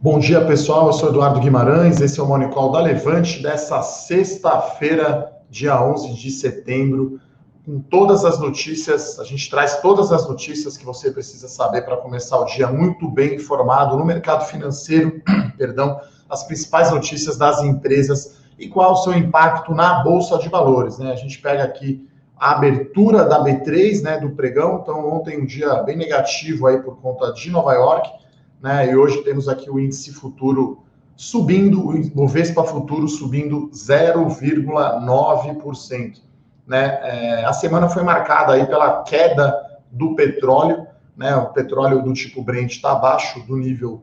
[0.00, 0.86] Bom dia, pessoal.
[0.86, 2.00] Eu sou Eduardo Guimarães.
[2.00, 7.20] Esse é o Morning da Levante dessa sexta-feira, dia 11 de setembro,
[7.66, 9.18] com todas as notícias.
[9.18, 13.10] A gente traz todas as notícias que você precisa saber para começar o dia muito
[13.10, 15.20] bem informado no mercado financeiro,
[15.58, 20.96] perdão, as principais notícias das empresas e qual o seu impacto na bolsa de valores,
[20.98, 21.10] né?
[21.10, 22.08] A gente pega aqui
[22.38, 24.78] a abertura da B3, né, do pregão.
[24.80, 28.27] Então, ontem um dia bem negativo aí por conta de Nova York
[28.60, 28.90] né?
[28.90, 30.82] E hoje temos aqui o índice futuro
[31.16, 36.20] subindo, o Bovespa futuro subindo 0,9%.
[36.66, 36.98] Né?
[37.02, 40.86] É, a semana foi marcada aí pela queda do petróleo,
[41.16, 41.34] né?
[41.34, 44.02] O petróleo do tipo Brent está abaixo do nível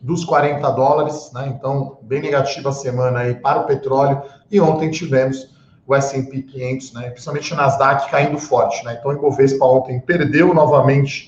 [0.00, 1.54] dos 40 dólares, né?
[1.56, 4.22] Então, bem negativa a semana aí para o petróleo.
[4.50, 5.54] E ontem tivemos
[5.86, 7.10] o S&P 500, né?
[7.10, 8.96] Principalmente o Nasdaq caindo forte, né?
[8.98, 11.26] Então, o Ibovespa ontem perdeu novamente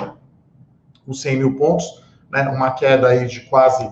[1.07, 2.02] os 100 mil pontos,
[2.33, 3.89] né, uma queda aí de quase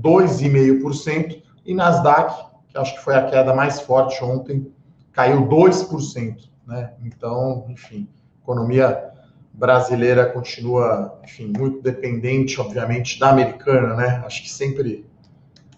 [0.00, 2.34] 2,5%, e Nasdaq,
[2.68, 4.72] que acho que foi a queda mais forte ontem,
[5.12, 6.36] caiu 2%.
[6.66, 6.92] Né?
[7.04, 8.08] Então, enfim,
[8.42, 9.10] economia
[9.52, 14.22] brasileira continua, enfim, muito dependente, obviamente, da americana, né?
[14.24, 15.06] Acho que sempre,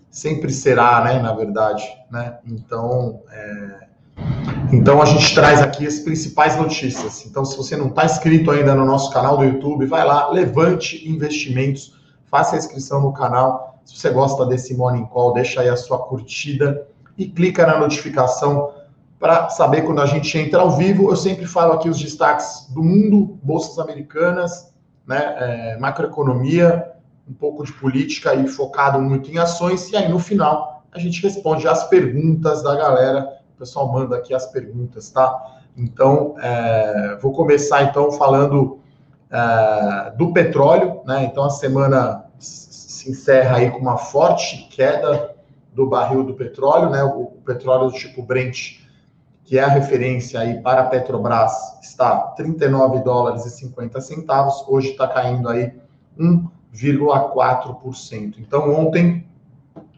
[0.09, 1.21] sempre será, né?
[1.21, 2.39] Na verdade, né?
[2.47, 3.89] Então, é...
[4.73, 7.27] então a gente traz aqui as principais notícias.
[7.27, 11.09] Então, se você não está inscrito ainda no nosso canal do YouTube, vai lá, levante
[11.09, 11.94] investimentos
[12.35, 13.79] faça a inscrição no canal.
[13.85, 16.85] Se você gosta desse Morning Call, deixa aí a sua curtida
[17.17, 18.73] e clica na notificação
[19.21, 21.12] para saber quando a gente entra ao vivo.
[21.12, 24.75] Eu sempre falo aqui os destaques do mundo, bolsas americanas,
[25.07, 26.95] né, é, macroeconomia,
[27.29, 29.89] um pouco de política e focado muito em ações.
[29.91, 33.39] E aí no final a gente responde as perguntas da galera.
[33.55, 35.61] O pessoal manda aqui as perguntas, tá?
[35.77, 38.81] Então, é, vou começar então falando
[39.31, 41.25] é, do petróleo, né?
[41.25, 45.35] Então a semana se encerra aí com uma forte queda
[45.73, 47.03] do barril do petróleo, né?
[47.03, 48.81] O, o petróleo do tipo Brent,
[49.45, 51.53] que é a referência aí para a Petrobras,
[51.83, 55.73] está 39 dólares e 50 centavos, hoje está caindo aí
[56.19, 58.37] 1,4%.
[58.39, 59.27] Então ontem,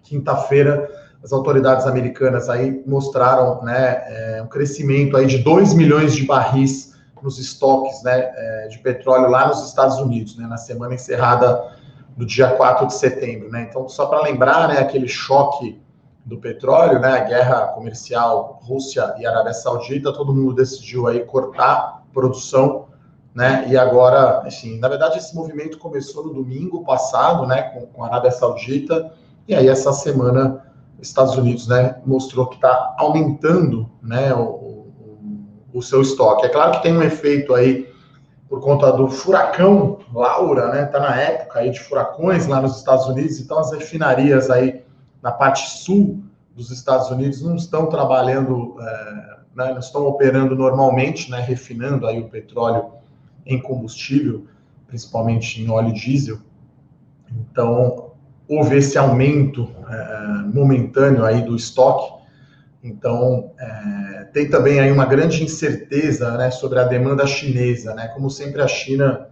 [0.03, 0.91] quinta-feira,
[1.23, 6.95] as autoridades americanas aí mostraram né, é, um crescimento aí de 2 milhões de barris
[7.23, 11.76] nos estoques né, é, de petróleo lá nos Estados Unidos, né, na semana encerrada
[12.17, 13.67] do dia 4 de setembro, né?
[13.69, 15.81] Então, só para lembrar, né, aquele choque
[16.25, 22.03] do petróleo, né, a guerra comercial Rússia e Arábia Saudita, todo mundo decidiu aí cortar
[22.13, 22.87] produção,
[23.35, 23.67] né?
[23.69, 28.07] E agora, assim, na verdade esse movimento começou no domingo passado, né, com, com a
[28.09, 29.13] Arábia Saudita,
[29.47, 30.65] e aí essa semana
[30.99, 34.89] os Estados Unidos, né, mostrou que está aumentando, né, o, o,
[35.75, 36.47] o seu estoque.
[36.47, 37.87] É claro que tem um efeito aí
[38.49, 40.85] por conta do furacão Laura, né?
[40.87, 44.83] Tá na época aí de furacões lá nos Estados Unidos, então as refinarias aí
[45.23, 46.23] na parte sul
[46.55, 51.41] dos Estados Unidos não estão trabalhando, é, né, não estão operando normalmente, né?
[51.41, 52.93] Refinando aí o petróleo
[53.45, 54.47] em combustível,
[54.87, 56.39] principalmente em óleo diesel.
[57.31, 58.13] Então
[58.49, 62.17] houve esse aumento é, momentâneo aí do estoque
[62.87, 63.67] então, é,
[64.37, 68.09] tem também aí uma grande incerteza né, sobre a demanda chinesa, né?
[68.09, 69.31] Como sempre, a China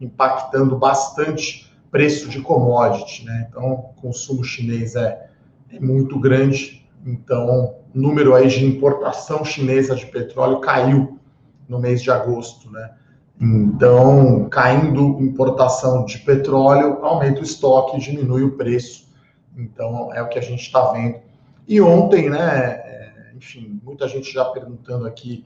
[0.00, 3.48] impactando bastante preço de commodity, né?
[3.50, 5.26] Então, o consumo chinês é,
[5.72, 6.88] é muito grande.
[7.04, 11.18] Então, o número aí de importação chinesa de petróleo caiu
[11.68, 12.92] no mês de agosto, né?
[13.40, 19.12] Então, caindo importação de petróleo, aumenta o estoque, diminui o preço.
[19.56, 21.16] Então, é o que a gente está vendo.
[21.66, 22.83] E ontem, né,
[23.36, 25.44] enfim, muita gente já perguntando aqui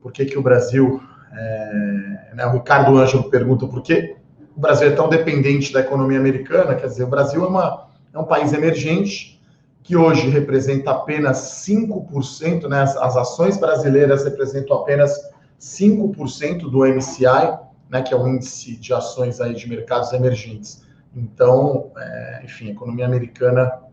[0.00, 1.02] por que, que o Brasil,
[1.32, 4.16] é, né, o Ricardo Ângelo pergunta por que
[4.56, 8.18] o Brasil é tão dependente da economia americana, quer dizer, o Brasil é, uma, é
[8.18, 9.40] um país emergente,
[9.82, 15.12] que hoje representa apenas 5%, né, as, as ações brasileiras representam apenas
[15.60, 17.58] 5% do MCI,
[17.90, 20.84] né, que é o índice de ações aí de mercados emergentes.
[21.14, 23.83] Então, é, enfim, a economia americana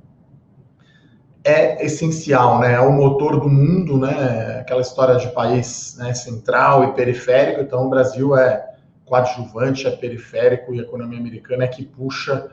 [1.43, 2.73] é essencial, né?
[2.73, 4.59] É o motor do mundo, né?
[4.59, 7.61] Aquela história de país né, central e periférico.
[7.61, 8.69] Então, o Brasil é
[9.05, 12.49] coadjuvante, é periférico e a economia americana é que puxa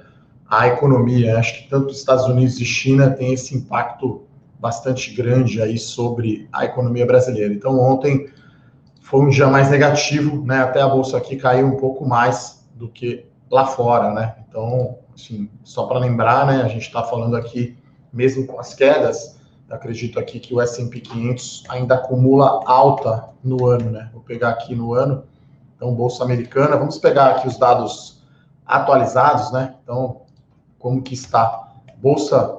[0.49, 1.39] a economia.
[1.39, 4.25] Acho que tanto os Estados Unidos e China têm esse impacto
[4.59, 7.53] bastante grande aí sobre a economia brasileira.
[7.53, 8.29] Então, ontem
[9.03, 10.63] foi um dia mais negativo, né?
[10.63, 14.35] Até a bolsa aqui caiu um pouco mais do que lá fora, né?
[14.49, 16.63] Então, assim, só para lembrar, né?
[16.63, 17.77] A gente está falando aqui
[18.13, 19.39] mesmo com as quedas,
[19.71, 24.09] acredito aqui que o S&P 500 ainda acumula alta no ano, né?
[24.13, 25.25] Vou pegar aqui no ano,
[25.77, 28.23] então bolsa americana, vamos pegar aqui os dados
[28.67, 29.75] atualizados, né?
[29.83, 30.23] Então
[30.79, 32.59] como que está bolsa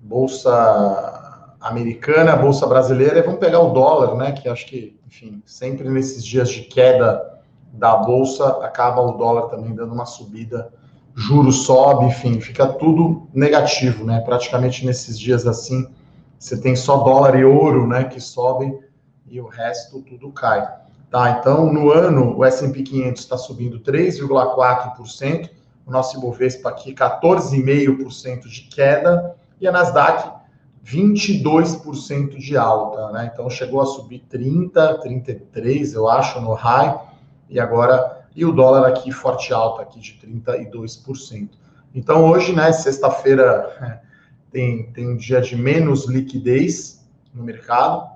[0.00, 5.88] bolsa americana, bolsa brasileira, e vamos pegar o dólar, né, que acho que, enfim, sempre
[5.88, 7.40] nesses dias de queda
[7.72, 10.72] da bolsa acaba o dólar também dando uma subida,
[11.16, 14.20] juros sobe, enfim, fica tudo negativo, né?
[14.20, 15.88] Praticamente nesses dias assim,
[16.38, 18.78] você tem só dólar e ouro, né, que sobem
[19.26, 20.68] e o resto tudo cai.
[21.10, 25.48] Tá, então no ano o S&P 500 está subindo 3,4%,
[25.86, 30.36] o nosso Ibovespa aqui 14,5% de queda e a Nasdaq
[30.84, 33.30] 22% de alta, né?
[33.32, 36.94] Então chegou a subir 30, 33, eu acho, no high,
[37.48, 41.48] e agora e o dólar aqui forte alta aqui de 32%.
[41.94, 44.02] Então hoje, né, sexta-feira
[44.52, 48.06] tem, tem um dia de menos liquidez no mercado.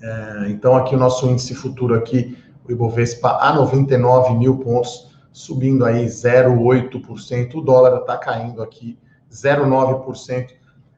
[0.00, 5.84] É, então aqui o nosso índice futuro aqui, o Ibovespa a 99 mil pontos, subindo
[5.84, 7.56] aí 0,8%.
[7.56, 8.96] O dólar está caindo aqui
[9.32, 10.50] 0,9%,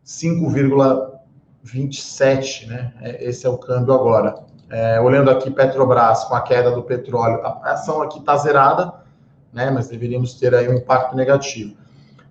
[0.04, 2.92] 5,27%, né?
[3.00, 4.49] É, esse é o câmbio agora.
[4.70, 8.94] É, olhando aqui Petrobras com a queda do petróleo, a ação aqui está zerada,
[9.52, 9.68] né?
[9.68, 11.76] Mas deveríamos ter aí um impacto negativo.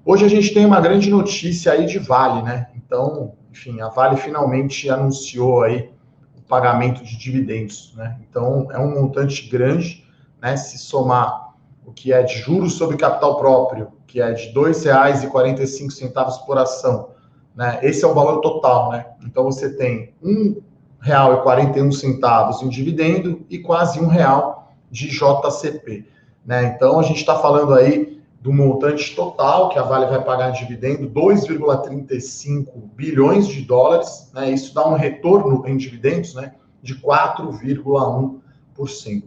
[0.05, 2.69] Hoje a gente tem uma grande notícia aí de Vale, né?
[2.77, 5.91] Então, enfim, a Vale finalmente anunciou aí
[6.37, 8.17] o pagamento de dividendos, né?
[8.29, 10.07] Então, é um montante grande,
[10.41, 10.55] né?
[10.55, 16.45] Se somar o que é de juros sobre capital próprio, que é de R$ 2,45
[16.45, 17.09] por ação,
[17.53, 17.79] né?
[17.83, 19.07] Esse é o valor total, né?
[19.25, 20.63] Então, você tem R$
[21.03, 26.05] 1,41 em dividendo e quase um real de JCP.
[26.45, 26.73] Né?
[26.75, 30.53] Então, a gente está falando aí do montante total que a Vale vai pagar em
[30.53, 34.31] dividendo, 2,35 bilhões de dólares.
[34.33, 34.49] Né?
[34.51, 39.23] Isso dá um retorno em dividendos né, de 4,1%.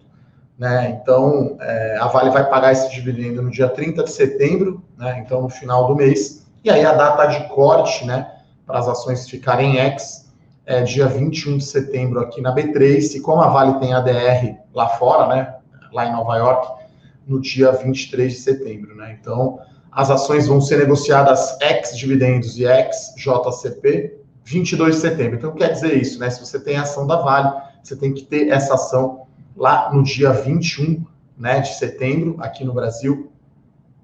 [0.58, 0.98] Né?
[1.00, 5.22] Então, é, a Vale vai pagar esse dividendo no dia 30 de setembro, né?
[5.24, 6.44] então no final do mês.
[6.64, 8.32] E aí a data de corte né,
[8.66, 10.31] para as ações ficarem ex
[10.64, 14.88] é, dia 21 de setembro aqui na B3, e como a Vale tem ADR lá
[14.90, 15.54] fora, né,
[15.92, 16.82] lá em Nova York,
[17.26, 19.16] no dia 23 de setembro, né?
[19.20, 19.60] Então,
[19.90, 25.36] as ações vão ser negociadas ex dividendos e ex JCP 22 de setembro.
[25.36, 26.30] Então, quer dizer isso, né?
[26.30, 29.26] Se você tem ação da Vale, você tem que ter essa ação
[29.56, 31.04] lá no dia 21,
[31.36, 33.30] né, de setembro, aqui no Brasil.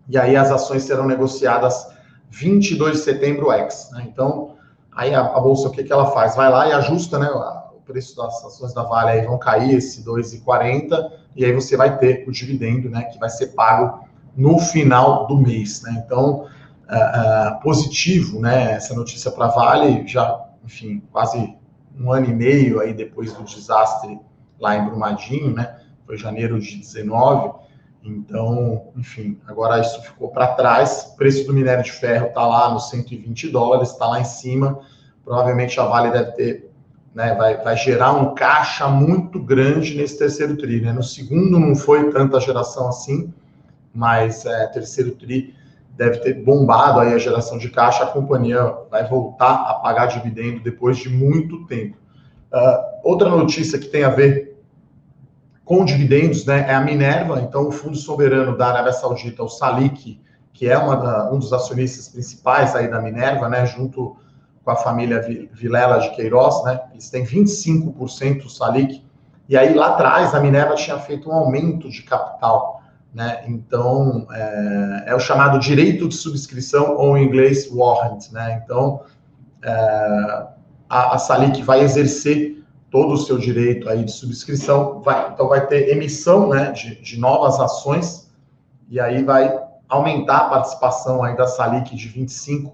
[0.09, 1.89] E aí as ações serão negociadas
[2.31, 4.07] 22 de setembro ex, né?
[4.07, 4.57] Então,
[4.99, 6.35] Aí a, a, bolsa, o que, que ela faz?
[6.35, 7.29] Vai lá e ajusta, né?
[7.31, 11.97] O preço das ações da Vale aí vão cair esse 2,40 e aí você vai
[11.99, 13.05] ter o dividendo, né?
[13.05, 14.01] Que vai ser pago
[14.37, 16.03] no final do mês, né?
[16.05, 18.73] Então, uh, uh, positivo, né?
[18.73, 21.57] Essa notícia para Vale já, enfim, quase
[21.97, 24.19] um ano e meio aí depois do desastre
[24.59, 25.79] lá em Brumadinho, né?
[26.05, 27.53] Foi janeiro de 19.
[28.03, 31.11] Então, enfim, agora isso ficou para trás.
[31.13, 34.81] O preço do minério de ferro está lá nos 120 dólares, está lá em cima.
[35.25, 36.71] Provavelmente a Vale deve ter,
[37.15, 40.81] né, vai, vai gerar um caixa muito grande nesse terceiro tri.
[40.81, 40.93] Né?
[40.93, 43.33] No segundo não foi tanta geração assim,
[43.93, 45.55] mas é, terceiro tri
[45.97, 48.05] deve ter bombado aí a geração de caixa.
[48.05, 51.97] A companhia vai voltar a pagar dividendo depois de muito tempo.
[52.53, 54.48] Uh, outra notícia que tem a ver
[55.69, 60.19] com dividendos, né, é a Minerva, então o fundo soberano da Arábia Saudita, o Salik,
[60.51, 64.17] que é da, um dos acionistas principais aí da Minerva, né, junto
[64.65, 65.21] com a família
[65.53, 69.05] Vilela de Queiroz, né, eles têm 25% do Salik,
[69.47, 72.81] e aí lá atrás a Minerva tinha feito um aumento de capital,
[73.13, 79.03] né, então é, é o chamado direito de subscrição, ou em inglês warrant, né, então
[79.63, 79.71] é,
[80.89, 82.58] a, a Salik vai exercer
[82.91, 87.19] todo o seu direito aí de subscrição, vai, então vai ter emissão né, de, de
[87.19, 88.31] novas ações,
[88.89, 92.73] e aí vai aumentar a participação aí da Salic de 25%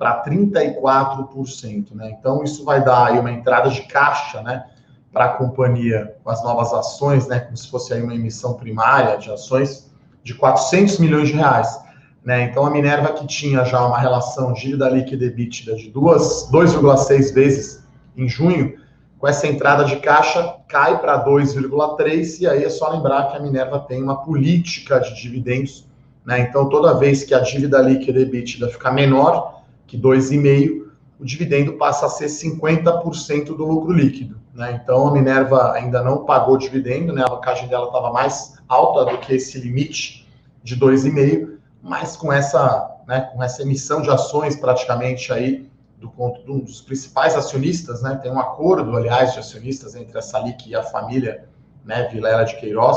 [0.00, 1.94] para 34%.
[1.94, 2.16] Né?
[2.18, 4.64] Então, isso vai dar aí uma entrada de caixa né,
[5.12, 9.18] para a companhia com as novas ações, né, como se fosse aí uma emissão primária
[9.18, 9.90] de ações
[10.22, 11.78] de 400 milhões de reais.
[12.24, 12.44] Né?
[12.44, 17.84] Então, a Minerva, que tinha já uma relação dívida líquida EBITDA de 2,6 vezes
[18.16, 18.78] em junho,
[19.20, 23.40] com essa entrada de caixa, cai para 2,3, e aí é só lembrar que a
[23.40, 25.86] Minerva tem uma política de dividendos,
[26.24, 26.40] né?
[26.40, 30.86] Então, toda vez que a dívida líquida EBITDA ficar menor que 2,5,
[31.18, 34.80] o dividendo passa a ser 50% do lucro líquido, né?
[34.82, 37.20] Então, a Minerva ainda não pagou dividendo, né?
[37.22, 40.26] A alocagem dela estava mais alta do que esse limite
[40.62, 45.69] de 2,5, mas com essa, né, com essa emissão de ações praticamente aí
[46.00, 48.18] do de um dos principais acionistas, né?
[48.22, 51.46] Tem um acordo, aliás, de acionistas entre a Salic e a família,
[51.84, 52.08] né?
[52.08, 52.96] Vilela de Queiroz,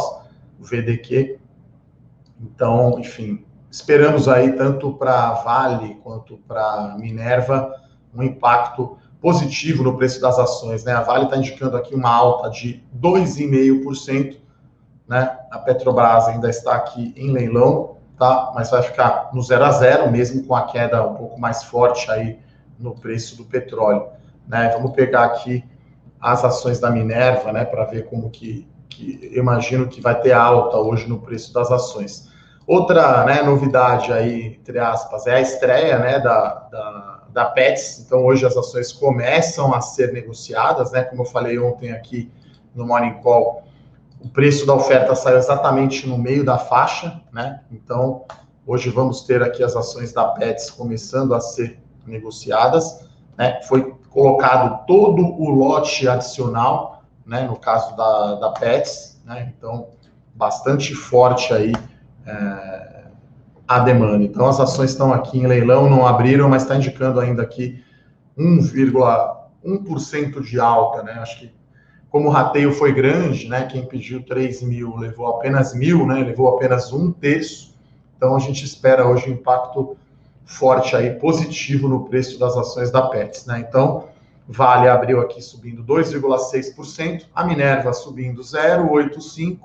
[0.60, 1.38] o VDQ.
[2.40, 7.76] Então, enfim, esperamos aí, tanto para Vale quanto para Minerva,
[8.16, 10.84] um impacto positivo no preço das ações.
[10.86, 10.94] Né?
[10.94, 14.38] A Vale está indicando aqui uma alta de 2,5%.
[15.08, 15.38] Né?
[15.52, 18.52] A Petrobras ainda está aqui em leilão, tá?
[18.56, 22.10] mas vai ficar no zero a zero, mesmo com a queda um pouco mais forte
[22.10, 22.40] aí
[22.84, 24.08] no preço do petróleo.
[24.48, 24.70] Né?
[24.76, 25.64] Vamos pegar aqui
[26.20, 30.78] as ações da Minerva, né, para ver como que, que imagino que vai ter alta
[30.78, 32.32] hoje no preço das ações.
[32.66, 38.00] Outra né, novidade aí, entre aspas, é a estreia né, da, da, da Pets.
[38.06, 41.04] Então, hoje as ações começam a ser negociadas, né?
[41.04, 42.32] Como eu falei ontem aqui
[42.74, 43.64] no Morning Call,
[44.22, 47.60] o preço da oferta saiu exatamente no meio da faixa, né?
[47.70, 48.24] Então,
[48.66, 53.08] hoje vamos ter aqui as ações da Pets começando a ser negociadas.
[53.38, 53.62] Né?
[53.64, 57.44] Foi colocado todo o lote adicional, né?
[57.44, 59.54] no caso da, da Pets, né?
[59.56, 59.88] então
[60.36, 61.74] bastante forte aí
[62.26, 63.04] é,
[63.68, 64.24] a demanda.
[64.24, 67.84] Então as ações estão aqui em leilão, não abriram, mas está indicando ainda aqui
[68.38, 71.14] 1,1% de alta, né?
[71.14, 71.52] Acho que
[72.10, 73.66] como o rateio foi grande, né?
[73.66, 76.24] Quem pediu 3 mil levou apenas mil, né?
[76.24, 77.74] Levou apenas um terço.
[78.16, 79.98] Então a gente espera hoje um impacto
[80.54, 83.66] forte aí, positivo no preço das ações da Pets, né?
[83.68, 84.08] Então,
[84.48, 89.60] Vale abriu aqui subindo 2,6%, a Minerva subindo 0,85%,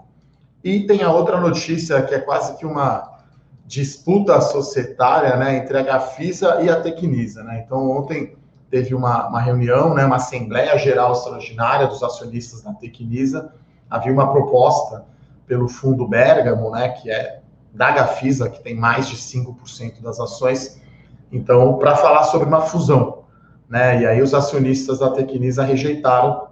[0.63, 3.19] e tem a outra notícia que é quase que uma
[3.67, 7.63] disputa societária, né, entre a Gafisa e a Tecnisa, né?
[7.65, 8.37] Então, ontem
[8.71, 13.53] teve uma, uma reunião, né, uma Assembleia Geral Extraordinária dos acionistas da Tecnisa,
[13.91, 15.05] havia uma proposta
[15.47, 17.38] pelo fundo Bergamo, né, que é
[17.79, 20.83] da Gafisa, que tem mais de 5% das ações,
[21.31, 23.21] então, para falar sobre uma fusão.
[23.69, 24.03] Né?
[24.03, 26.49] E aí os acionistas da Tecnisa rejeitaram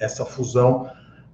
[0.00, 0.88] essa fusão,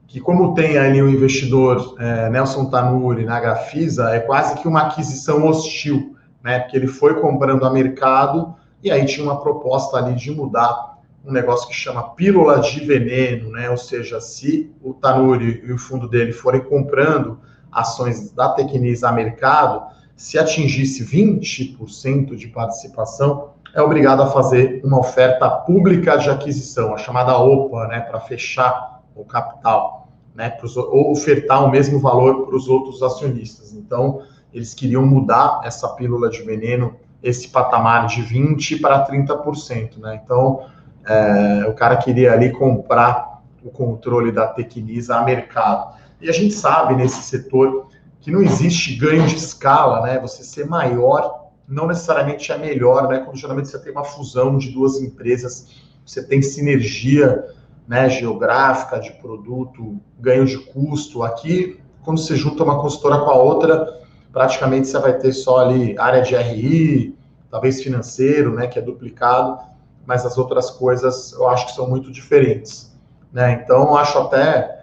[0.08, 4.82] que como tem ali o investidor é, Nelson Tanuri na Gafisa, é quase que uma
[4.82, 6.58] aquisição hostil, né?
[6.58, 11.30] porque ele foi comprando a mercado e aí tinha uma proposta ali de mudar um
[11.30, 13.68] negócio que chama pílula de veneno, né?
[13.68, 17.40] Ou seja, se o Tanuri e o fundo dele forem comprando
[17.76, 19.82] ações da Tecnisa a mercado,
[20.16, 26.96] se atingisse 20% de participação, é obrigado a fazer uma oferta pública de aquisição, a
[26.96, 32.56] chamada OPA, né, para fechar o capital, né, pros, ou ofertar o mesmo valor para
[32.56, 33.74] os outros acionistas.
[33.74, 39.98] Então, eles queriam mudar essa pílula de veneno, esse patamar de 20% para 30%.
[39.98, 40.20] Né?
[40.24, 40.64] Então,
[41.06, 45.94] é, o cara queria ali comprar o controle da Tecnisa a mercado.
[46.20, 47.88] E a gente sabe nesse setor
[48.20, 50.18] que não existe ganho de escala, né?
[50.20, 53.18] Você ser maior não necessariamente é melhor, né?
[53.18, 55.68] Quando geralmente você tem uma fusão de duas empresas,
[56.04, 57.44] você tem sinergia,
[57.86, 61.22] né, geográfica de produto, ganho de custo.
[61.22, 64.00] Aqui, quando você junta uma consultora com a outra,
[64.32, 67.16] praticamente você vai ter só ali área de RI,
[67.50, 69.58] talvez financeiro, né, que é duplicado,
[70.04, 72.96] mas as outras coisas eu acho que são muito diferentes,
[73.32, 73.60] né?
[73.62, 74.75] Então, acho até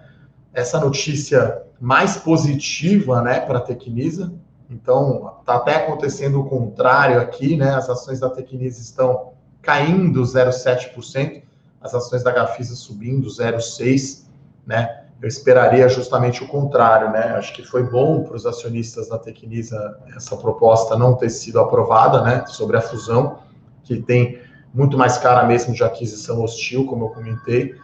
[0.53, 4.33] essa notícia mais positiva, né, para a Tecnisa.
[4.69, 7.75] Então, está até acontecendo o contrário aqui, né?
[7.75, 11.43] As ações da Tecnisa estão caindo 0,7%,
[11.81, 14.23] as ações da Gafisa subindo 0,6%,
[14.65, 15.03] né?
[15.21, 17.35] Eu esperaria justamente o contrário, né?
[17.37, 22.21] Acho que foi bom para os acionistas da Tecnisa essa proposta não ter sido aprovada,
[22.21, 22.45] né?
[22.47, 23.39] Sobre a fusão,
[23.83, 24.39] que tem
[24.73, 27.75] muito mais cara mesmo de aquisição hostil, como eu comentei,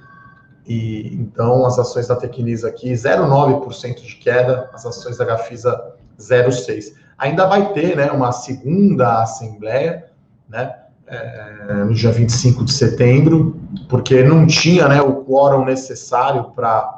[0.69, 6.93] e então as ações da Tecnisa aqui 0,9% de queda, as ações da Gafisa 0,6.
[7.17, 10.05] Ainda vai ter, né, uma segunda assembleia,
[10.47, 10.75] né,
[11.07, 13.59] é, no dia 25 de setembro,
[13.89, 16.97] porque não tinha, né, o quórum necessário para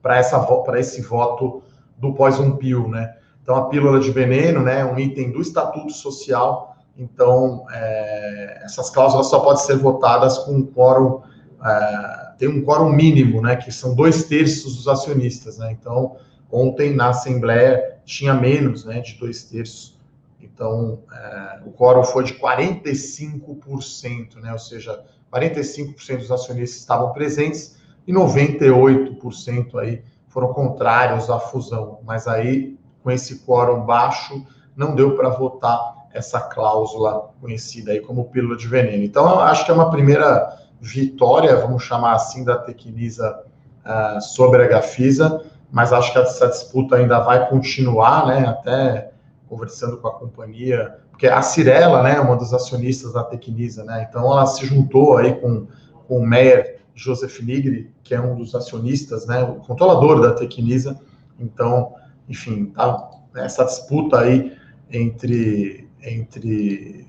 [0.00, 1.62] para essa para esse voto
[1.98, 3.16] do Poison Pill, né?
[3.42, 6.76] Então a pílula de veneno, né, é um item do estatuto social.
[6.96, 11.20] Então é, essas cláusulas só podem ser votadas com um quórum
[11.62, 16.16] é, tem um quórum mínimo, né, que são dois terços dos acionistas, né, então
[16.50, 19.98] ontem na Assembleia tinha menos, né, de dois terços,
[20.40, 27.76] então é, o quórum foi de 45%, né, ou seja, 45% dos acionistas estavam presentes
[28.06, 35.16] e 98% aí foram contrários à fusão, mas aí com esse quórum baixo não deu
[35.16, 39.04] para votar essa cláusula conhecida aí como pílula de veneno.
[39.04, 43.42] Então, acho que é uma primeira vitória, vamos chamar assim, da Tecnisa
[43.84, 48.46] uh, sobre a Gafisa, mas acho que essa disputa ainda vai continuar, né?
[48.46, 49.10] Até
[49.48, 54.06] conversando com a companhia, porque a Cirela, né, é uma dos acionistas da Tecnisa, né?
[54.08, 55.66] Então ela se juntou aí com,
[56.06, 60.98] com o Meyer Joseph Nigri, que é um dos acionistas, né, o controlador da Tecnisa.
[61.38, 61.94] Então,
[62.28, 64.56] enfim, tá essa disputa aí
[64.90, 67.06] entre, entre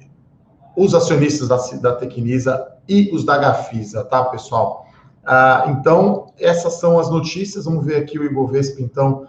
[0.75, 4.87] os acionistas da, da Tecnisa e os da Gafisa, tá, pessoal?
[5.23, 7.65] Ah, então, essas são as notícias.
[7.65, 9.27] Vamos ver aqui o Ibovespa, então,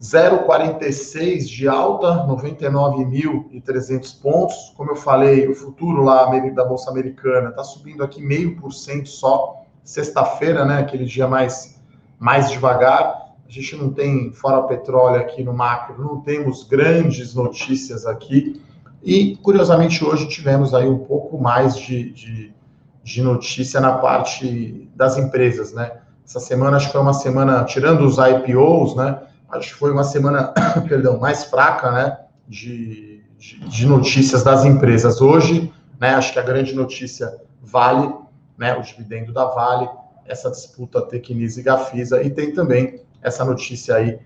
[0.00, 4.72] 0,46 de alta, 99.300 pontos.
[4.76, 9.08] Como eu falei, o futuro lá da Bolsa Americana está subindo aqui meio por cento
[9.08, 9.62] só.
[9.82, 11.80] Sexta-feira, né, aquele dia mais,
[12.18, 13.24] mais devagar.
[13.46, 18.62] A gente não tem, fora o petróleo aqui no macro, não temos grandes notícias aqui.
[19.02, 22.54] E, curiosamente, hoje tivemos aí um pouco mais de, de,
[23.04, 25.92] de notícia na parte das empresas, né?
[26.26, 29.20] Essa semana acho que foi uma semana, tirando os IPOs, né?
[29.50, 30.54] Acho que foi uma semana,
[30.88, 32.18] perdão, mais fraca, né?
[32.48, 35.20] De, de, de, notícias das empresas.
[35.20, 35.70] Hoje,
[36.00, 36.14] né?
[36.14, 38.10] Acho que a grande notícia Vale,
[38.56, 38.74] né?
[38.74, 39.88] O dividendo da Vale,
[40.24, 44.18] essa disputa Tecnisa e Gafisa, e tem também essa notícia aí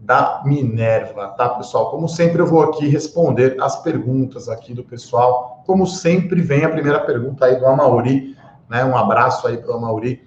[0.00, 1.90] da Minerva, tá, pessoal?
[1.90, 5.57] Como sempre, eu vou aqui responder as perguntas aqui do pessoal.
[5.68, 8.34] Como sempre, vem a primeira pergunta aí do Amauri,
[8.70, 8.82] né?
[8.86, 10.26] Um abraço aí para o Amauri.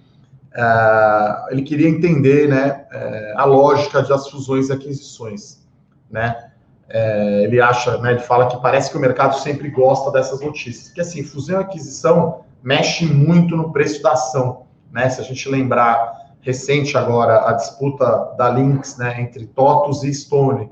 [0.54, 5.66] Uh, ele queria entender, né, uh, a lógica das fusões e aquisições,
[6.12, 6.52] né?
[6.88, 10.94] Uh, ele acha, né, ele fala que parece que o mercado sempre gosta dessas notícias,
[10.94, 15.10] que assim, fusão e aquisição mexe muito no preço da ação, né?
[15.10, 20.70] Se a gente lembrar recente agora a disputa da Lynx, né, entre TOTUS e Stone,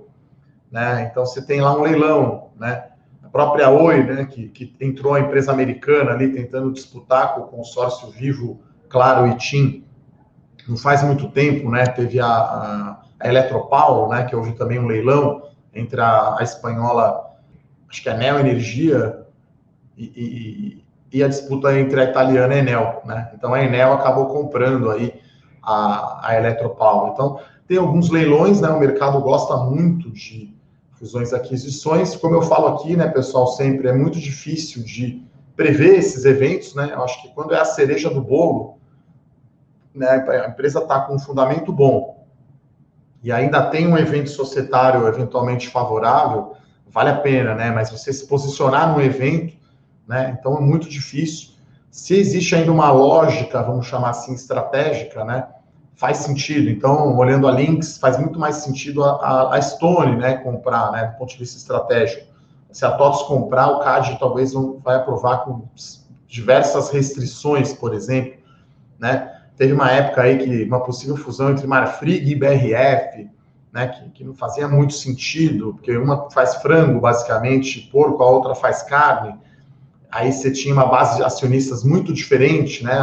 [0.71, 1.09] né?
[1.09, 2.88] Então você tem lá um leilão, né?
[3.29, 7.47] A própria Oi, né, que, que entrou a empresa americana ali tentando disputar com o
[7.47, 8.59] consórcio Vivo,
[8.89, 9.85] Claro e TIM.
[10.67, 11.85] Não faz muito tempo, né?
[11.85, 17.23] Teve a, a, a Eletropaulo, né, que houve também um leilão entre a, a espanhola,
[17.87, 19.27] acho que é Neo Energia
[19.95, 20.81] e,
[21.11, 23.29] e, e a disputa entre a italiana Enel, né?
[23.35, 25.13] Então a Enel acabou comprando aí
[25.61, 27.13] a, a Eletropaulo.
[27.13, 28.69] Então, tem alguns leilões, né?
[28.69, 30.57] O mercado gosta muito de
[30.99, 32.15] fusões e aquisições.
[32.15, 35.25] Como eu falo aqui, né, pessoal, sempre é muito difícil de
[35.55, 36.91] prever esses eventos, né?
[36.93, 38.77] Eu acho que quando é a cereja do bolo,
[39.93, 42.25] né, a empresa está com um fundamento bom
[43.23, 46.53] e ainda tem um evento societário eventualmente favorável,
[46.87, 47.71] vale a pena, né?
[47.71, 49.57] Mas você se posicionar no evento,
[50.07, 50.37] né?
[50.37, 51.49] Então é muito difícil.
[51.89, 55.47] Se existe ainda uma lógica, vamos chamar assim, estratégica, né?
[55.99, 56.69] Faz sentido.
[56.69, 60.37] Então, olhando a Lynx, faz muito mais sentido a, a, a Stone, né?
[60.37, 61.07] Comprar, né?
[61.07, 62.25] Do ponto de vista estratégico.
[62.71, 65.67] Se a TOTS comprar, o CAD talvez não vai aprovar com
[66.25, 68.39] diversas restrições, por exemplo,
[68.97, 69.41] né?
[69.57, 73.29] Teve uma época aí que uma possível fusão entre Marfrig e BRF,
[73.73, 73.87] né?
[73.89, 78.83] Que, que não fazia muito sentido, porque uma faz frango, basicamente, porco, a outra faz
[78.83, 79.37] carne
[80.11, 82.93] aí você tinha uma base de acionistas muito diferente, né?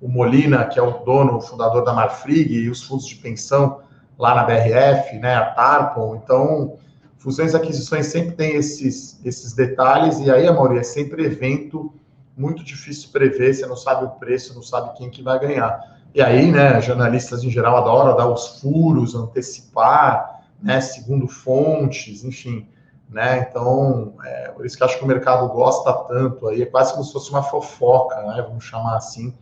[0.00, 3.80] O Molina, que é o dono, o fundador da Marfrig, e os fundos de pensão
[4.18, 5.34] lá na BRF, né?
[5.34, 6.16] A Tarpon.
[6.16, 6.76] Então,
[7.18, 11.92] fusões e aquisições sempre tem esses, esses detalhes, e aí, Amaury, é sempre evento
[12.36, 15.98] muito difícil prever, você não sabe o preço, não sabe quem que vai ganhar.
[16.14, 22.66] E aí, né, jornalistas em geral adoram dar os furos, antecipar, né, segundo fontes, enfim
[23.08, 23.46] né?
[23.48, 27.04] Então, é, por isso que acho que o mercado gosta tanto aí, é quase como
[27.04, 28.44] se fosse uma fofoca, né?
[28.46, 29.34] Vamos chamar assim.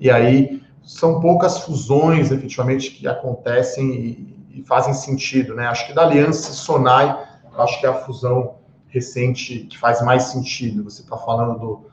[0.00, 5.66] E aí são poucas fusões, efetivamente, que acontecem e, e fazem sentido, né?
[5.66, 7.16] Acho que da Aliança e Sonai,
[7.58, 8.56] acho que é a fusão
[8.88, 10.82] recente que faz mais sentido.
[10.84, 11.90] Você está falando do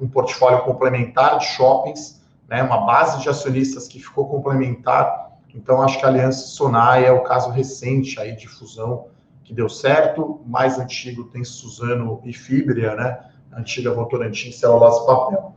[0.00, 2.62] um portfólio complementar de shoppings, né?
[2.62, 5.30] Uma base de acionistas que ficou complementar.
[5.54, 9.08] Então, acho que a Aliança e Sonai é o caso recente aí de fusão
[9.44, 10.40] que deu certo.
[10.46, 13.18] Mais antigo tem Suzano e Fibria, né?
[13.52, 15.54] antiga Votorantim, celulose e papel.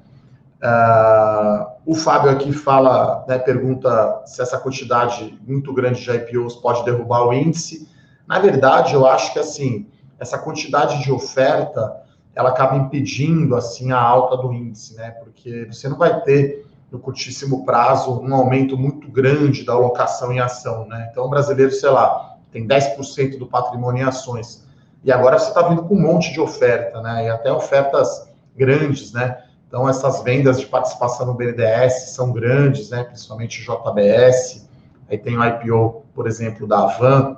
[0.64, 6.86] Uh, o Fábio aqui fala, né, pergunta se essa quantidade muito grande de IPOs pode
[6.86, 7.90] derrubar o índice.
[8.26, 12.02] Na verdade, eu acho que assim, essa quantidade de oferta,
[12.34, 15.12] ela acaba impedindo assim a alta do índice, né?
[15.12, 20.40] Porque você não vai ter no curtíssimo prazo um aumento muito grande da alocação em
[20.40, 21.10] ação, né?
[21.12, 24.66] Então, o brasileiro, sei lá, tem 10% do patrimônio em ações.
[25.04, 27.26] E agora você está vindo com um monte de oferta, né?
[27.26, 29.44] E até ofertas grandes, né?
[29.74, 33.06] Então, essas vendas de participação no BNDES são grandes, né?
[33.06, 34.70] Principalmente JBS.
[35.10, 37.38] Aí tem o IPO, por exemplo, da Avan,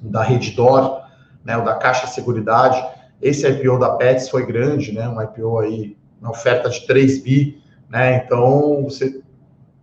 [0.00, 1.02] da Reddor,
[1.44, 1.56] né?
[1.56, 2.84] O da Caixa Seguridade.
[3.20, 5.08] Esse IPO da Pets foi grande, né?
[5.08, 8.16] Um IPO aí, uma oferta de 3 bi, né?
[8.16, 9.22] Então, você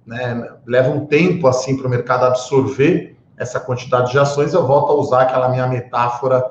[0.05, 4.91] né, leva um tempo, assim, para o mercado absorver essa quantidade de ações, eu volto
[4.91, 6.43] a usar aquela minha metáfora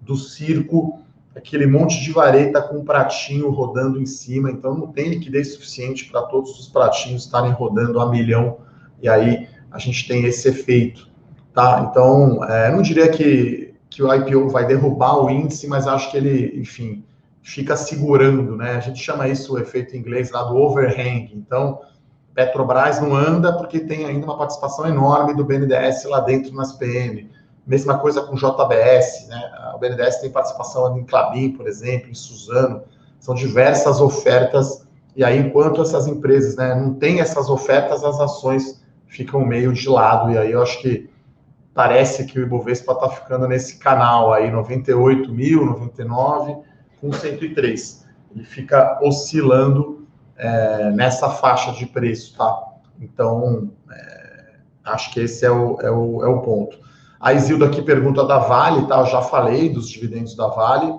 [0.00, 0.98] do circo,
[1.34, 6.10] aquele monte de vareta com um pratinho rodando em cima, então não tem liquidez suficiente
[6.10, 8.58] para todos os pratinhos estarem rodando a milhão,
[9.00, 11.08] e aí a gente tem esse efeito,
[11.54, 11.88] tá?
[11.90, 16.16] Então, é, não diria que que o IPO vai derrubar o índice, mas acho que
[16.16, 17.04] ele, enfim,
[17.42, 18.76] fica segurando, né?
[18.76, 21.30] A gente chama isso o efeito em inglês lá do overhang.
[21.34, 21.80] Então,
[22.34, 27.30] Petrobras não anda porque tem ainda uma participação enorme do BNDES lá dentro nas PM.
[27.66, 29.52] Mesma coisa com JBS, né?
[29.74, 32.82] O BNDES tem participação em Clabin, por exemplo, em Suzano.
[33.20, 38.82] São diversas ofertas e aí enquanto essas empresas, né, não têm essas ofertas, as ações
[39.06, 41.10] ficam meio de lado e aí eu acho que
[41.74, 46.56] parece que o Ibovespa está ficando nesse canal aí 98 mil, 99
[47.00, 48.06] com 103.
[48.34, 52.72] Ele fica oscilando é, nessa faixa de preço, tá?
[53.00, 56.78] Então, é, acho que esse é o, é, o, é o ponto.
[57.22, 58.98] A Isilda aqui pergunta da Vale, tá?
[58.98, 60.92] Eu já falei dos dividendos da Vale,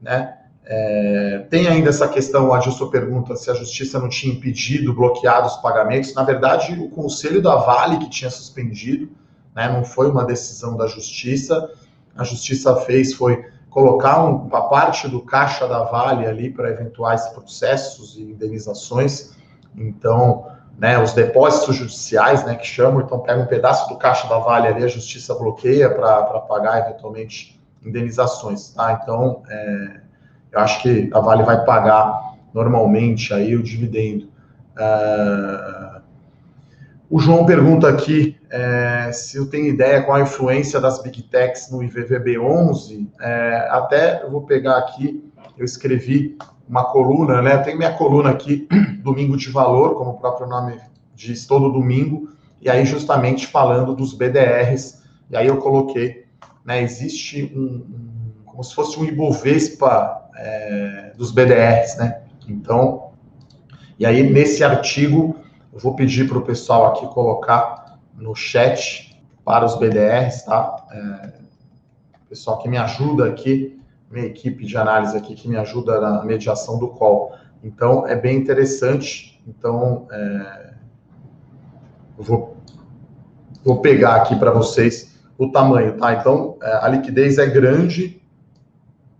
[0.00, 0.38] né?
[0.64, 5.48] É, tem ainda essa questão, a Gilson pergunta se a justiça não tinha impedido, bloqueado
[5.48, 6.14] os pagamentos.
[6.14, 9.10] Na verdade, o conselho da Vale que tinha suspendido,
[9.52, 11.68] né, não foi uma decisão da justiça.
[12.16, 17.28] A justiça fez foi colocar um, uma parte do caixa da Vale ali para eventuais
[17.30, 19.32] processos e indenizações.
[19.76, 20.46] Então,
[20.78, 24.68] né, os depósitos judiciais, né, que chamam, então pega um pedaço do caixa da Vale
[24.68, 28.98] ali, a justiça bloqueia para pagar eventualmente indenizações, tá?
[29.02, 30.00] Então, é,
[30.52, 34.28] eu acho que a Vale vai pagar normalmente aí o dividendo.
[34.76, 36.00] É,
[37.10, 41.70] o João pergunta aqui é, se eu tenho ideia qual a influência das Big Techs
[41.70, 43.06] no IVVB11.
[43.20, 45.22] É, até eu vou pegar aqui,
[45.56, 46.36] eu escrevi
[46.68, 47.58] uma coluna, né?
[47.58, 48.68] Tenho minha coluna aqui,
[49.02, 50.80] Domingo de Valor, como o próprio nome
[51.14, 56.26] diz, todo domingo, e aí justamente falando dos BDRs, e aí eu coloquei,
[56.64, 56.82] né?
[56.82, 62.22] Existe um, um como se fosse um Ibovespa é, dos BDRs, né?
[62.48, 63.10] Então,
[63.98, 65.36] e aí nesse artigo
[65.72, 70.86] eu vou pedir para o pessoal aqui colocar no chat para os BDRs, tá?
[70.90, 71.44] É,
[72.34, 73.80] pessoal que me ajuda aqui,
[74.14, 77.34] minha equipe de análise aqui que me ajuda na mediação do call.
[77.62, 79.42] Então, é bem interessante.
[79.46, 80.74] Então, é,
[82.16, 82.56] eu vou,
[83.64, 86.14] vou pegar aqui para vocês o tamanho, tá?
[86.14, 88.22] Então, é, a liquidez é grande,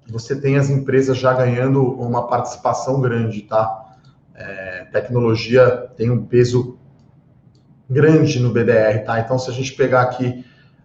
[0.08, 3.96] você tem as empresas já ganhando uma participação grande, tá?
[4.34, 6.78] É, tecnologia tem um peso
[7.90, 9.18] grande no BDR, tá?
[9.18, 10.44] Então, se a gente pegar aqui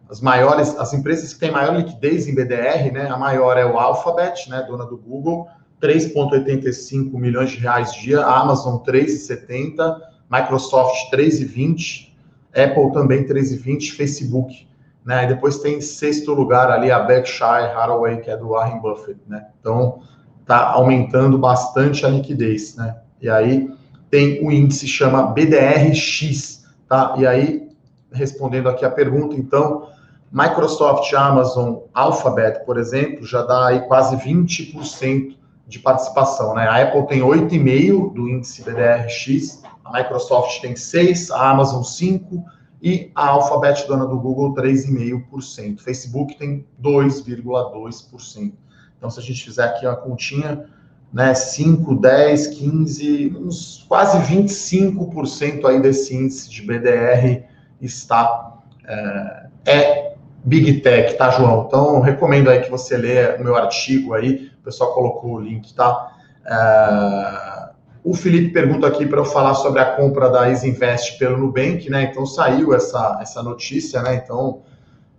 [0.10, 3.08] as maiores, as empresas que têm maior liquidez em BDR, né?
[3.10, 4.66] A maior é o Alphabet, né?
[4.68, 5.48] Dona do Google,
[5.82, 12.12] 3,85 milhões de reais dia, Amazon 3,70, Microsoft 3,20,
[12.50, 14.68] Apple também 3,20, Facebook,
[15.06, 15.26] né?
[15.26, 19.20] E depois tem em sexto lugar ali a Berkshire Hathaway, que é do Warren Buffett,
[19.28, 19.46] né?
[19.60, 20.02] Então,
[20.44, 22.98] tá aumentando bastante a liquidez, né?
[23.22, 23.70] E aí
[24.10, 27.14] tem o índice chama BDRX, tá?
[27.20, 27.70] E aí,
[28.12, 29.88] respondendo aqui a pergunta, então,
[30.32, 35.36] Microsoft, Amazon, Alphabet, por exemplo, já dá aí quase 20%
[35.68, 36.68] de participação, né?
[36.68, 42.44] A Apple tem 8,5% do índice BDRX, a Microsoft tem 6%, a Amazon 5%
[42.82, 45.80] e a Alphabet, dona do Google, 3,5%.
[45.80, 48.54] Facebook tem 2,2%.
[48.98, 50.66] Então, se a gente fizer aqui uma continha,
[51.12, 57.44] né, 5, 10, 15, uns quase 25% aí desse índice de BDR
[57.82, 60.09] está é, é,
[60.50, 61.66] Big Tech, tá, João?
[61.68, 65.76] Então, recomendo aí que você leia o meu artigo aí, o pessoal colocou o link,
[65.76, 66.12] tá?
[66.44, 67.70] É,
[68.04, 72.10] o Felipe pergunta aqui para eu falar sobre a compra da Isinvest pelo Nubank, né?
[72.12, 74.16] Então, saiu essa, essa notícia, né?
[74.16, 74.64] Então,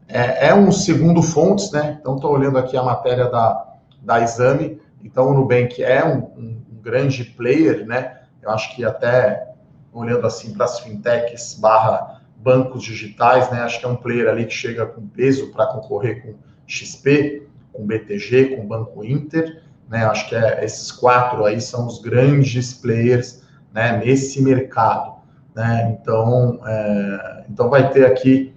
[0.09, 1.99] é, é um segundo fontes, né?
[2.01, 3.67] Então, estou olhando aqui a matéria da,
[4.03, 8.19] da Exame, então, o Nubank é um, um, um grande player, né?
[8.43, 9.49] Eu acho que até
[9.93, 13.61] olhando assim para as fintechs barra bancos digitais, né?
[13.61, 16.35] Acho que é um player ali que chega com peso para concorrer com
[16.67, 20.05] XP, com BTG, com Banco Inter, né?
[20.05, 23.99] Acho que é, esses quatro aí são os grandes players, né?
[23.99, 25.15] Nesse mercado,
[25.55, 25.97] né?
[26.01, 28.55] Então, é, então vai ter aqui,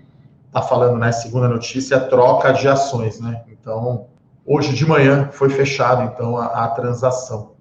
[0.52, 1.12] tá falando, né?
[1.12, 3.44] Segunda notícia, troca de ações, né?
[3.50, 4.08] Então
[4.46, 7.53] Hoje de manhã foi fechado, então, a, a transação?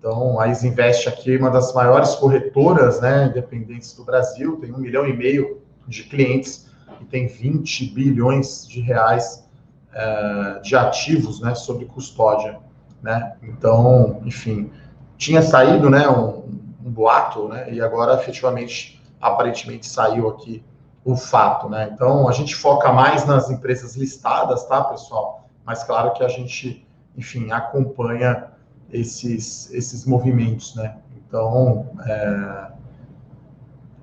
[0.00, 4.78] Então, a Isinvest aqui é uma das maiores corretoras, né, independentes do Brasil, tem um
[4.78, 6.70] milhão e meio de clientes
[7.02, 9.46] e tem 20 bilhões de reais
[9.92, 12.58] uh, de ativos, né, sob custódia,
[13.02, 13.36] né?
[13.42, 14.72] Então, enfim,
[15.18, 16.48] tinha saído, né, um,
[16.82, 20.64] um boato, né, e agora efetivamente, aparentemente saiu aqui
[21.04, 21.90] o fato, né?
[21.92, 25.40] Então, a gente foca mais nas empresas listadas, tá, pessoal?
[25.62, 26.84] mas claro que a gente,
[27.16, 28.49] enfim, acompanha
[28.92, 30.96] esses, esses movimentos, né?
[31.16, 32.72] Então, é,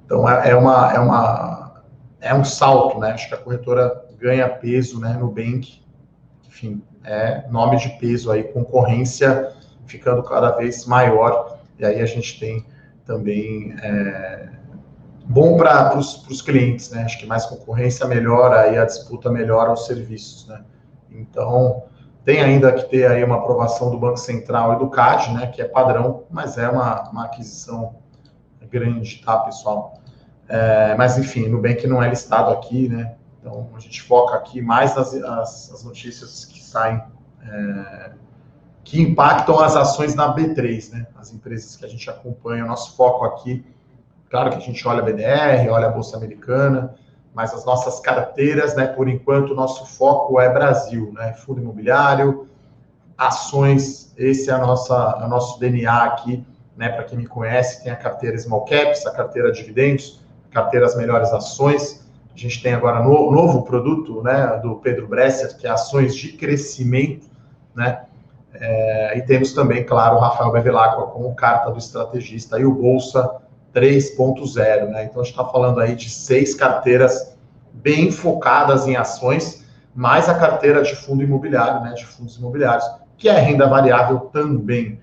[0.05, 1.83] então é, é, uma, é, uma,
[2.21, 3.11] é um salto, né?
[3.11, 5.87] Acho que a corretora ganha peso né, no Bank
[6.57, 9.53] enfim, é nome de peso aí, concorrência
[9.85, 12.65] ficando cada vez maior, e aí a gente tem
[13.05, 14.49] também é,
[15.23, 17.03] bom para os clientes, né?
[17.03, 20.61] Acho que mais concorrência melhora e a disputa melhora os serviços, né?
[21.11, 21.83] Então,
[22.27, 25.47] tem ainda que ter aí uma aprovação do Banco Central e do CAD, né?
[25.47, 27.95] Que é padrão, mas é uma, uma aquisição
[28.69, 29.93] grande, tá, pessoal?
[30.49, 33.15] É, mas, enfim, Nubank não é listado aqui, né?
[33.39, 37.01] Então, a gente foca aqui mais nas as, as notícias que saem,
[37.41, 38.11] é,
[38.83, 41.07] que impactam as ações na B3, né?
[41.17, 42.65] As empresas que a gente acompanha.
[42.65, 43.65] O nosso foco aqui,
[44.29, 46.93] claro que a gente olha a BDR, olha a Bolsa Americana,
[47.33, 48.87] mas as nossas carteiras, né?
[48.87, 51.33] Por enquanto, o nosso foco é Brasil, né?
[51.33, 52.47] Fundo imobiliário,
[53.17, 56.89] ações, esse é a nossa, o nosso DNA aqui, né?
[56.89, 60.95] Para quem me conhece, tem a carteira Small Caps, a carteira Dividendos, a carteira As
[60.95, 65.71] Melhores Ações, a gente tem agora no, novo produto né, do Pedro Bresser, que é
[65.71, 67.25] ações de crescimento,
[67.75, 68.03] né?
[68.53, 73.41] É, e temos também, claro, o Rafael Bevilacqua como carta do estrategista e o Bolsa
[73.77, 75.03] 3.0, né?
[75.03, 77.37] Então a gente está falando aí de seis carteiras
[77.71, 79.63] bem focadas em ações,
[79.93, 81.93] mais a carteira de fundo imobiliário, né?
[81.93, 82.85] De fundos imobiliários,
[83.17, 84.99] que é renda variável também.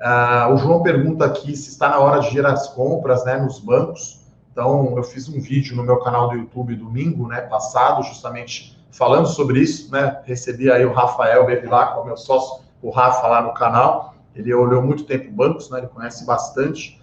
[0.00, 3.58] Ah, o João pergunta aqui se está na hora de gerar as compras né, nos
[3.58, 4.20] bancos.
[4.52, 9.26] Então, eu fiz um vídeo no meu canal do YouTube domingo, né, passado, justamente falando
[9.26, 10.20] sobre isso, né?
[10.24, 14.14] Recebi aí o Rafael Bevilacqua, é o meu sócio, o Rafa lá no canal.
[14.34, 15.78] Ele olhou muito tempo bancos, né?
[15.78, 16.97] Ele conhece bastante.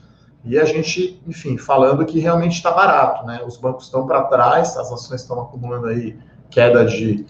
[0.45, 3.41] E a gente, enfim, falando que realmente está barato, né?
[3.45, 6.17] Os bancos estão para trás, as ações estão acumulando aí
[6.51, 7.25] queda de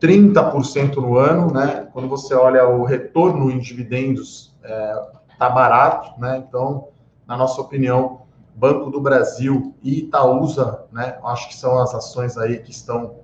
[0.00, 1.88] 30% no ano, né?
[1.92, 5.02] Quando você olha o retorno em dividendos, é,
[5.38, 6.44] tá barato, né?
[6.46, 6.88] Então,
[7.26, 11.18] na nossa opinião, Banco do Brasil e Itaúsa, né?
[11.24, 13.16] Acho que são as ações aí que estão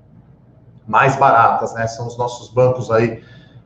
[0.86, 1.86] mais baratas, né?
[1.86, 3.22] São os nossos bancos aí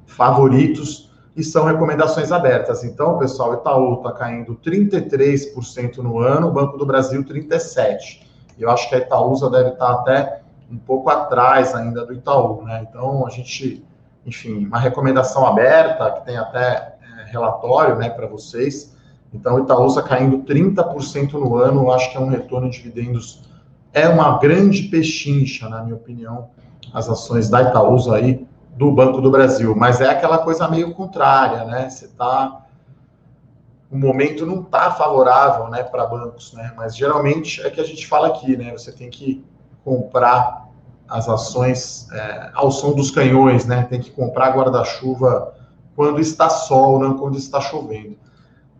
[0.06, 1.05] favoritos
[1.36, 2.82] e são recomendações abertas.
[2.82, 8.24] Então, pessoal, Itaú está caindo 33% no ano, Banco do Brasil 37%.
[8.58, 12.86] Eu acho que a Itaúsa deve estar até um pouco atrás ainda do Itaú, né?
[12.88, 13.84] Então, a gente,
[14.24, 18.96] enfim, uma recomendação aberta, que tem até é, relatório, né, para vocês,
[19.32, 23.42] então, Itaúsa caindo 30% no ano, acho que é um retorno de dividendos,
[23.92, 26.48] é uma grande pechincha, na minha opinião,
[26.92, 28.46] as ações da Itaúsa aí,
[28.76, 29.74] do Banco do Brasil.
[29.74, 31.88] Mas é aquela coisa meio contrária, né?
[31.88, 32.62] Você está
[33.90, 36.72] o momento não está favorável né, para bancos, né?
[36.76, 38.72] Mas geralmente é que a gente fala aqui, né?
[38.72, 39.44] Você tem que
[39.84, 40.66] comprar
[41.08, 43.86] as ações é, ao som dos canhões, né?
[43.88, 45.54] Tem que comprar guarda-chuva
[45.94, 48.16] quando está sol, não quando está chovendo.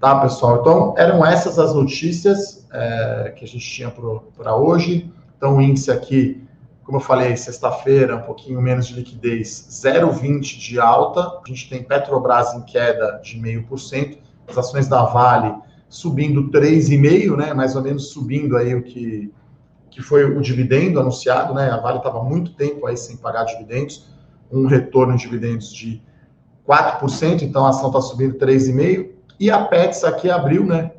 [0.00, 0.60] Tá, pessoal?
[0.60, 3.90] Então, eram essas as notícias é, que a gente tinha
[4.36, 5.10] para hoje.
[5.36, 6.45] Então, o índice aqui,
[6.86, 11.20] como eu falei, sexta-feira, um pouquinho menos de liquidez, 0,20 de alta.
[11.20, 14.18] A gente tem Petrobras em queda de 0,5%.
[14.46, 15.52] As ações da Vale
[15.88, 17.52] subindo 3,5%, né?
[17.52, 19.34] Mais ou menos subindo aí o que,
[19.90, 21.68] que foi o dividendo anunciado, né?
[21.72, 24.08] A Vale estava muito tempo aí sem pagar dividendos.
[24.48, 26.00] Um retorno de dividendos de
[26.68, 29.10] 4%, então a ação está subindo 3,5%.
[29.40, 30.92] E a Pets aqui abriu, né?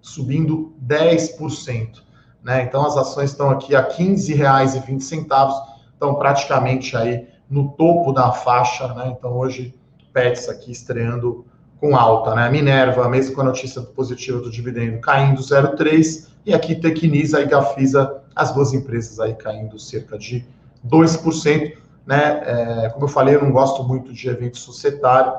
[0.00, 2.03] Subindo 10%.
[2.44, 2.62] Né?
[2.62, 5.50] Então as ações estão aqui a R$ 15,20,
[5.94, 9.14] estão praticamente aí no topo da faixa, né?
[9.16, 9.74] Então hoje
[10.12, 11.46] Pets aqui estreando
[11.80, 12.50] com alta, né?
[12.50, 18.22] Minerva, mesmo com a notícia positiva do dividendo, caindo 0,3 e aqui Tecnisa e Gafisa,
[18.36, 20.46] as duas empresas aí caindo cerca de
[20.86, 21.72] 2%,
[22.06, 22.42] né?
[22.44, 25.32] É, como eu falei, eu não gosto muito de evento societário,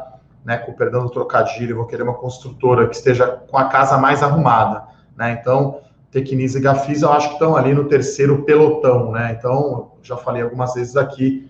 [0.44, 3.98] né, com perdão do trocadilho, eu vou querer uma construtora que esteja com a casa
[3.98, 4.84] mais arrumada,
[5.16, 5.38] né?
[5.40, 9.36] Então, Tecnisa e Gafisa, eu acho que estão ali no terceiro pelotão, né?
[9.38, 11.50] Então, já falei algumas vezes aqui,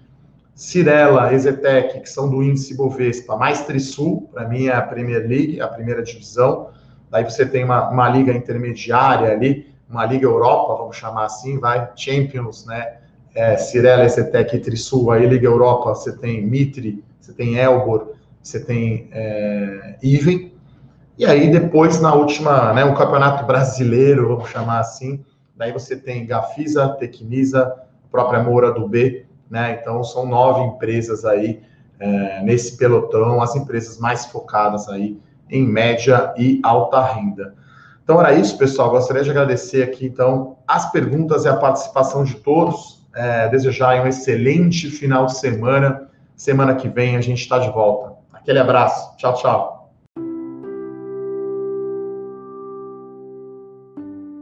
[0.56, 5.60] Cirela, Exetec, que são do índice Bovespa, mais Trisul, para mim é a Premier League,
[5.60, 6.70] a primeira divisão.
[7.12, 11.90] Daí você tem uma, uma liga intermediária ali, uma liga Europa, vamos chamar assim, vai,
[11.96, 13.00] Champions, né?
[13.36, 18.64] É, Cirela, Exetec e Trisul, aí Liga Europa, você tem Mitre, você tem Elbor, você
[18.64, 20.54] tem é, Even,
[21.18, 25.24] e aí depois na última, né, o Campeonato Brasileiro, vamos chamar assim,
[25.56, 27.74] daí você tem Gafisa, Tecnisa,
[28.12, 31.62] própria Moura do B, né, então são nove empresas aí
[32.00, 35.18] é, nesse pelotão, as empresas mais focadas aí
[35.50, 37.56] em média e alta renda.
[38.04, 38.92] Então era isso, pessoal.
[38.92, 43.04] Gostaria de agradecer aqui, então, as perguntas e a participação de todos.
[43.16, 46.08] É, desejar um excelente final de semana.
[46.36, 48.14] Semana que vem a gente está de volta.
[48.34, 49.16] Aquele abraço.
[49.18, 49.75] Tchau, tchau.